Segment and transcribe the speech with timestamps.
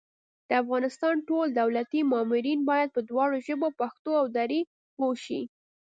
[0.47, 4.61] د افغانستان ټول دولتي مامورین بايد په دواړو ژبو پښتو او دري
[4.97, 5.41] پوه شي